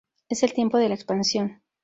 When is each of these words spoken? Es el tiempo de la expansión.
Es 0.29 0.41
el 0.41 0.51
tiempo 0.51 0.79
de 0.79 0.87
la 0.89 0.95
expansión. 0.95 1.61